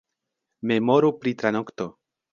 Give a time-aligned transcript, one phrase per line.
[0.71, 1.91] Memoru pri tranokto.